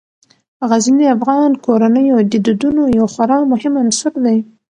[0.69, 4.37] غزني د افغان کورنیو د دودونو یو خورا مهم عنصر دی.